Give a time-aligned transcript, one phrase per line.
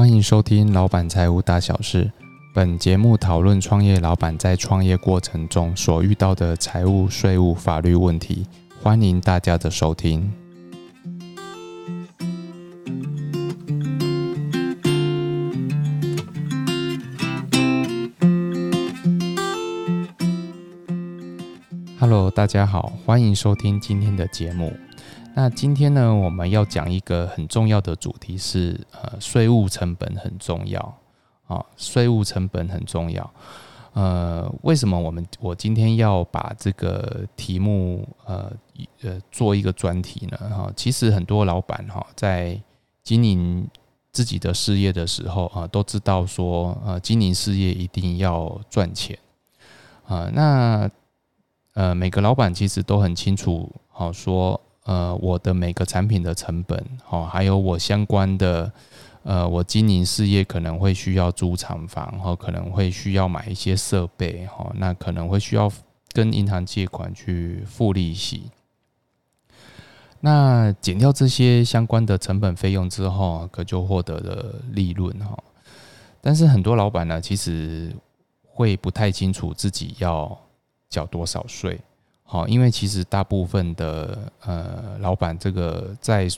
[0.00, 2.04] 欢迎收听《老板财务大小事》。
[2.54, 8.46] 本节目讨论创业老板在创业过程中所遇到的财务、税务、法律问题。
[8.82, 10.32] 欢迎大家的收听。
[21.98, 24.72] Hello，大家好，欢迎收听今天的节目。
[25.32, 30.98] 那今天呢，我们要讲一个很重要的主题是，呃，税务成本很重要
[31.46, 33.30] 啊，税务成本很重要。
[33.92, 38.52] 呃，为什么我们我今天要把这个题目呃
[39.02, 40.36] 呃做一个专题呢？
[40.50, 42.60] 哈，其实很多老板哈在
[43.02, 43.66] 经营
[44.12, 49.18] 自己的事业的时候啊，都知道说，呃，经营事业一定要赚钱
[50.06, 50.28] 啊。
[50.34, 50.90] 那
[51.74, 54.60] 呃，每个老板其实都很清楚，好说。
[54.84, 58.72] 呃，我的每个产品的成本，哦，还有我相关的，
[59.22, 65.70] 呃，我经营事业可能会需要租厂房，哈，可能会需要买一些设备，哈，那可能会需要
[66.12, 68.50] 跟银行借款去付利息。
[70.20, 75.38] 那减掉这些相关的成本费用之后，可就获得了利润，哈。
[76.20, 77.94] 但是很多老板呢，其实
[78.44, 80.38] 会不太清楚自己要
[80.88, 81.80] 缴多少税。
[82.32, 86.28] 好，因为其实大部分的呃老板，这个在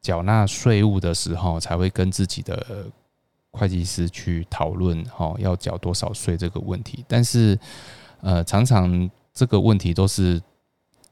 [0.00, 2.86] 缴纳税务的时候，才会跟自己的
[3.52, 7.04] 会计师去讨论，哈，要缴多少税这个问题。
[7.06, 7.56] 但是，
[8.22, 10.42] 呃，常常这个问题都是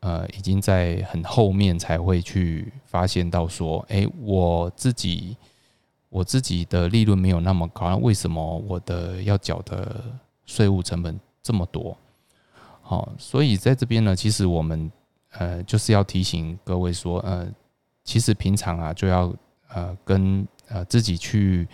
[0.01, 5.37] 呃已经在很后面才会去发现到说，哎，我自己
[6.09, 10.03] 我自己的利润没有那么高，为什么我的要缴的
[10.45, 11.97] 税务成本这么多？
[12.91, 14.91] 好，所以在这边呢，其实我们
[15.35, 17.47] 呃就是要提醒各位说，呃，
[18.03, 19.33] 其实平常啊就要
[19.69, 21.69] 呃跟呃自己去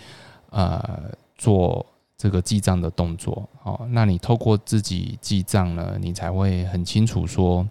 [0.50, 1.86] 呃做
[2.18, 3.48] 这个记账的动作。
[3.62, 7.66] 好，那你透过自己记账呢，你才会很清楚说，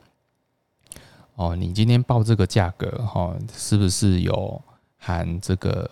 [1.36, 4.59] 哦，你今天报这个价格哈，是不是有
[4.97, 5.88] 含这个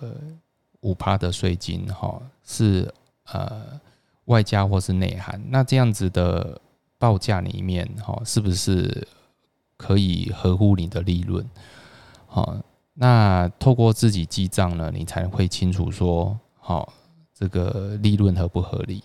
[0.79, 2.19] 五趴的税金哈？
[2.43, 2.91] 是
[3.31, 3.79] 呃
[4.25, 5.39] 外加或是内含？
[5.49, 6.59] 那这样子的。
[7.03, 9.05] 报价里面哈，是不是
[9.75, 11.45] 可以合乎你的利润？
[12.27, 12.55] 好，
[12.93, 16.93] 那透过自己记账呢，你才会清楚说，好，
[17.33, 19.03] 这个利润合不合理？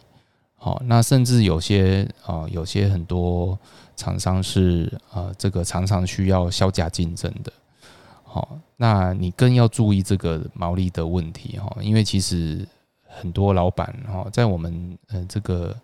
[0.55, 3.59] 好，那甚至有些啊，有些很多
[3.97, 7.53] 厂商是呃，这个常常需要销价竞争的。
[8.23, 12.65] 好，那你更要注意这个毛利的问题哈，因为其实
[13.09, 15.77] 很多老板哈，在我们呃这个。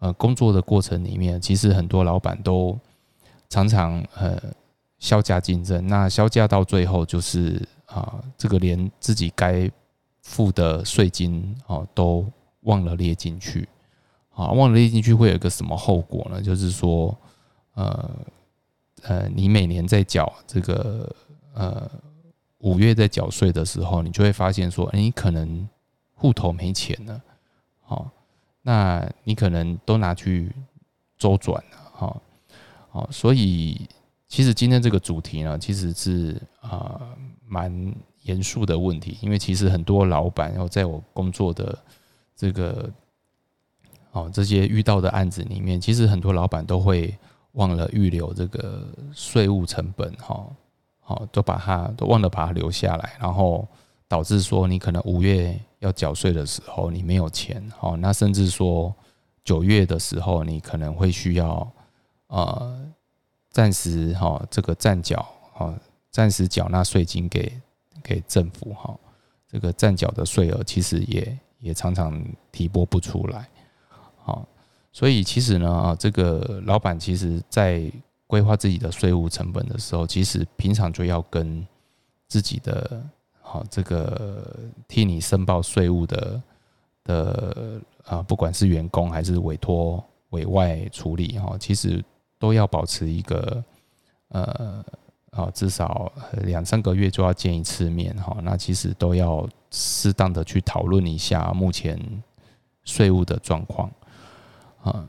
[0.00, 2.78] 呃，工作的过程里面，其实很多老板都
[3.48, 4.40] 常常呃
[5.00, 9.68] 销价竞争，那销价到最后就是啊，这个连自己该
[10.22, 12.24] 付的税金哦都
[12.60, 13.68] 忘了列进去，
[14.34, 16.40] 啊，忘了列进去会有一个什么后果呢？
[16.40, 17.16] 就是说，
[17.74, 18.10] 呃
[19.02, 21.12] 呃，你每年在缴这个
[21.54, 21.90] 呃
[22.58, 25.68] 五月在缴税的时候，你就会发现说，你可能
[26.14, 27.20] 户头没钱了，
[27.80, 28.08] 好。
[28.62, 30.52] 那你可能都拿去
[31.16, 32.22] 周转了，哈，
[32.90, 33.88] 好，所以
[34.26, 37.00] 其实今天这个主题呢，其实是啊
[37.46, 41.78] 蛮严肃的问题，因为其实很多老板，然后在我工作的
[42.36, 42.90] 这个
[44.12, 47.16] 哦这些遇到的案子里面，其实很多老板都会
[47.52, 50.46] 忘了预留这个税务成本，哈，
[51.00, 53.66] 好，都把它都忘了把它留下来，然后
[54.08, 55.60] 导致说你可能五月。
[55.80, 58.92] 要缴税的时候，你没有钱，哦，那甚至说
[59.44, 61.72] 九月的时候，你可能会需要
[62.26, 62.84] 呃
[63.52, 65.72] 暂时哈这个暂缴哈
[66.10, 67.52] 暂时缴纳税金给
[68.02, 68.98] 给政府哈，
[69.46, 72.20] 这个暂缴的税额其实也也常常
[72.50, 73.48] 提拨不出来，
[74.16, 74.44] 好，
[74.92, 77.88] 所以其实呢啊，这个老板其实在
[78.26, 81.64] 规划自己的税务成本的时候，其实平常就要跟
[82.26, 83.00] 自己的。
[83.50, 84.54] 好，这个
[84.86, 86.42] 替你申报税务的
[87.02, 92.04] 的啊，不管是员工还是委托委外处理哈，其实
[92.38, 93.64] 都要保持一个
[94.28, 94.84] 呃
[95.30, 96.12] 啊，至少
[96.42, 98.36] 两三个月就要见一次面哈。
[98.42, 101.98] 那其实都要适当的去讨论一下目前
[102.84, 103.90] 税务的状况
[104.82, 105.08] 啊。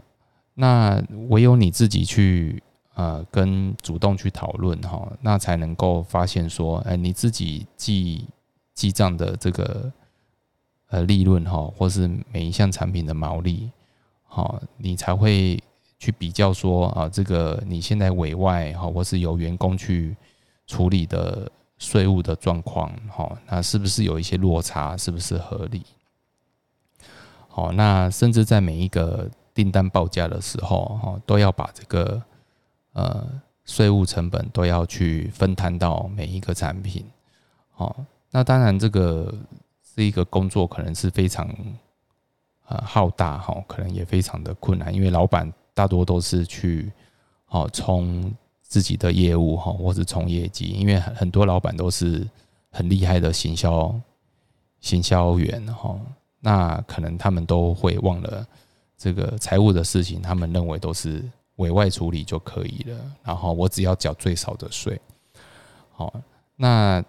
[0.53, 2.63] 那唯有你自己去。
[2.99, 8.27] 呃，跟主动去讨论哈，那才能够发现说，哎，你自己记
[8.73, 9.89] 记账的这个
[10.89, 13.71] 呃利润哈，或是每一项产品的毛利，
[14.25, 15.63] 好，你才会
[15.97, 20.13] 去比较说啊，这个你现在委外哈，或是由员工去
[20.67, 25.85] 处理的税务的状况，好，那是不是有一些落差，是不是合理？
[27.47, 32.21] 好，那甚至在每一个订单报价的时候，哈，都要把这个
[32.99, 33.25] 呃
[33.63, 37.05] 税务成本都要去分摊到每一个产品。
[37.71, 37.95] 好，
[38.29, 39.33] 那当然这个
[39.81, 41.47] 是一个工作，可能是非常
[42.67, 46.91] 呃浩大，哈，可能也非常的困难，因为老板大多都是去
[47.47, 52.27] 哦冲自己的业务，哈，或是冲业绩，因为很很多老板都是
[52.71, 53.93] 很厉害的行销
[54.81, 55.97] 行销员，哈。
[56.41, 58.47] 那可能他们都会忘了
[58.97, 61.23] 这个财务的事情，他们认为都是
[61.59, 62.97] 委外处理就可以了。
[63.23, 64.99] 然后我只要缴最少的税。
[65.91, 66.13] 好，
[66.55, 67.03] 那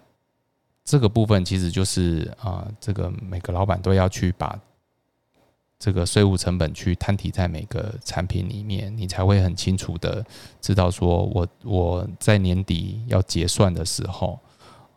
[0.85, 4.59] 这个部分其实就是啊，这个每个老板都要去把
[5.79, 10.23] 这个税务成本去摊提在每个产品里面，你才会很清楚的
[10.59, 14.39] 知道说，我我在年底要结算的时候，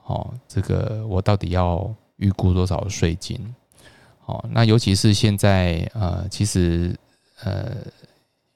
[0.05, 3.39] 哦，这个我到底要预估多少税金？
[4.27, 6.99] 哦，那尤其是现在，呃，其实，
[7.45, 7.77] 呃，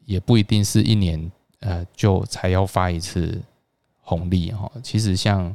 [0.08, 3.38] 也不一定是一年，呃，就才要发一次
[4.00, 4.72] 红利哈。
[4.82, 5.54] 其实像，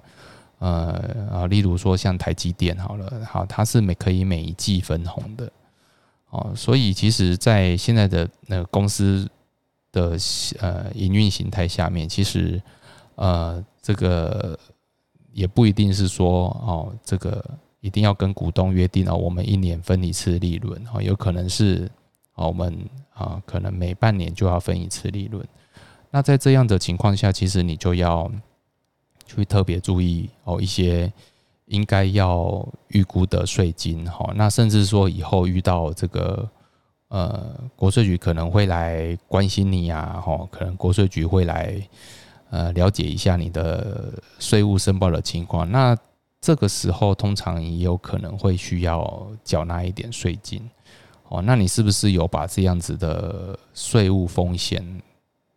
[0.59, 5.51] 呃，啊，例如说像台积电好了，好，它是每可以每一季分红的，
[6.29, 9.27] 哦，所以其实，在现在的那个公司
[9.91, 10.15] 的
[10.59, 12.61] 呃营运形态下面，其实，
[13.15, 14.57] 呃，这个
[15.31, 17.43] 也不一定是说，哦，这个。
[17.83, 21.91] 一定要跟股东约定哦，我们一年分一次利润哦，有可能是
[22.35, 22.73] 哦，我们
[23.13, 25.45] 啊，可能每半年就要分一次利润。
[26.11, 28.31] 那在这样的情况下，其实你就要
[29.25, 31.11] 去特别注意哦，一些
[31.65, 34.31] 应该要预估的税金哈。
[34.35, 36.47] 那甚至说以后遇到这个
[37.07, 41.79] 呃，国税局可能会来关心你呀，哈，可能国税局会来
[42.49, 45.71] 呃了解一下你的税务申报的情况。
[45.71, 45.95] 那
[46.41, 50.67] 这个时候通常也有可能会需要缴纳一点税金，
[51.29, 54.85] 哦，那你是不是有把这样子的税务风险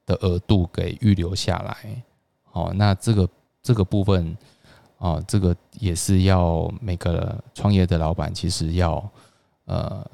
[0.04, 2.02] 的额度给预留下来？
[2.52, 3.28] 哦，那这个
[3.62, 4.36] 这个部分，
[4.98, 9.10] 哦，这个也是要每个创业的老板其实要
[9.66, 10.10] 呃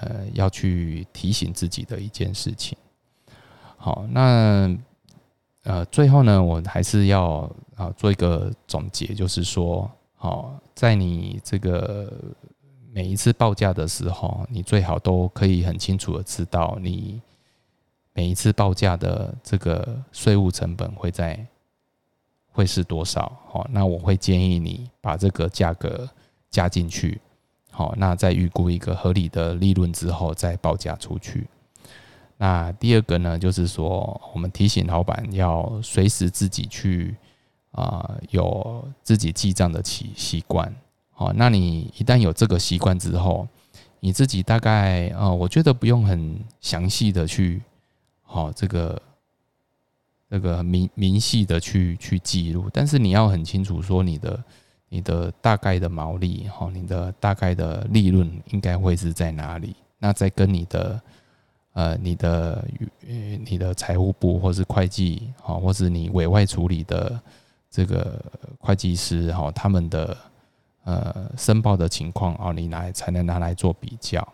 [0.00, 2.76] 呃要去提醒自己的一件事情。
[3.76, 4.76] 好，那。
[5.64, 12.12] 呃，最后呢，我还是要啊做一个总结，就是说，好，在你这个
[12.94, 17.22] 每一次报价的时候，你最好都可以很清楚的知道你
[18.12, 21.46] 每一次报价的这个税务成本会在
[22.52, 23.32] 会是多少。
[23.48, 26.06] 好，那我会建议你把这个价格
[26.50, 27.18] 加进去，
[27.70, 31.46] 好，那在预估一个合理的利润之后再报价出去。
[32.36, 37.16] 那第二个呢，就是说，我们提醒老板要随时自己去
[37.70, 40.70] 啊，有自己记账的习习惯。
[41.22, 43.46] 哦，那你一旦有这个习惯之后，
[44.00, 47.62] 你自己大概啊，我觉得不用很详细的去，
[48.22, 49.00] 好，这个
[50.28, 54.44] 这个明明细的去去记录，但是你要很清楚说你的
[54.88, 59.76] 你的大概的毛利，哈，你的大概的利润应该会是在哪里？
[59.98, 61.00] 那再跟你的。
[61.74, 62.68] 呃，你的
[63.46, 67.18] 你的财务部或是会计，哈，或是你委外处理的
[67.70, 68.22] 这个
[68.58, 70.14] 会计师，哈，他们的
[70.84, 74.26] 呃申报的情况啊，你来才能拿来做比较。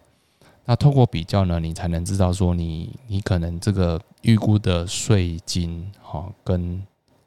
[0.65, 6.83] 那透过比较呢，你才能知道说你你可能这个预估的税金，哈，跟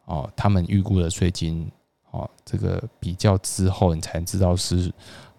[0.05, 1.71] 哦他们预估的税金，
[2.11, 4.93] 哦，这个比较之后，你才知道是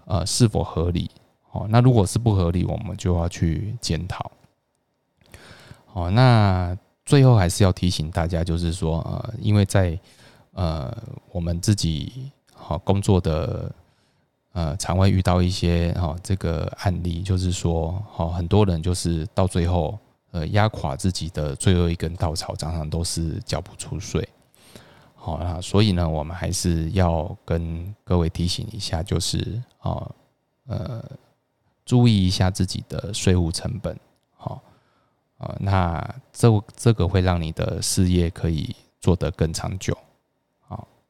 [0.05, 1.11] 呃是否合理。
[1.53, 4.33] 哦，那如果是不合理，我们就要去检讨。
[5.93, 9.97] 哦，那最后还是要提醒大家，就是说，呃，因为在
[10.55, 10.91] 呃
[11.31, 12.33] 我们自己
[12.65, 13.75] 好工作的
[14.53, 19.99] 呃常会遇到一些哈这个案例，就是说，好很多人就是到最后
[20.31, 24.27] 呃压垮自己的最后一根稻草，常常都是缴不出税。
[25.15, 30.11] 好啊，所以呢，我们还是要跟各位提醒一下，就是啊
[30.67, 31.05] 呃
[31.85, 33.97] 注意一下自己的税务成本。
[34.37, 34.61] 好
[35.39, 39.97] 啊，那这这个会让你的事业可以做得更长久。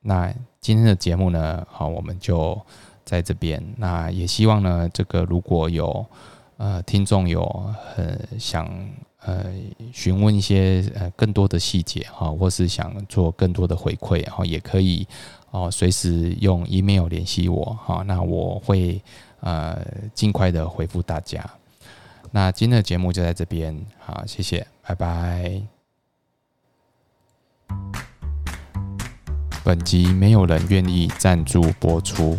[0.02, 2.61] 那今天的节目呢，好，我们就
[3.04, 3.62] 在这边。
[3.76, 6.04] 那也希望呢，这个如果有
[6.56, 7.44] 呃听众有
[7.94, 8.68] 很想
[9.25, 9.47] 呃
[9.92, 15.06] 询问一些呃更多的细节哈，或是想做更多的回馈，然后也可以
[15.50, 19.00] 哦随时用 email 联系我哈，那我会
[19.40, 19.80] 呃
[20.14, 21.49] 尽快的回复大家。
[22.30, 25.72] 那今天的节目就在这边，好，谢谢，拜拜。
[29.64, 32.37] 本集没有人愿意赞助播出。